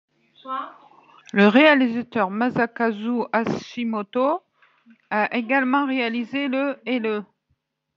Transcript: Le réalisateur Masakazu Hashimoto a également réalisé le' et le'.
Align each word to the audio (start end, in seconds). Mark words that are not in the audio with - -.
Le 1.31 1.47
réalisateur 1.47 2.31
Masakazu 2.31 3.19
Hashimoto 3.33 4.41
a 5.11 5.35
également 5.37 5.85
réalisé 5.85 6.47
le' 6.47 6.79
et 6.87 6.97
le'. 6.97 7.23